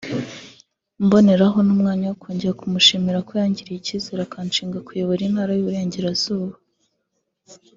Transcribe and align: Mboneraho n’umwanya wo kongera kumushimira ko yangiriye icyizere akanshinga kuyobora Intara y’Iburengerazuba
Mboneraho 1.03 1.57
n’umwanya 1.65 2.05
wo 2.09 2.15
kongera 2.21 2.57
kumushimira 2.59 3.25
ko 3.27 3.31
yangiriye 3.39 3.77
icyizere 3.79 4.21
akanshinga 4.23 4.77
kuyobora 4.87 5.21
Intara 5.27 5.51
y’Iburengerazuba 5.53 6.55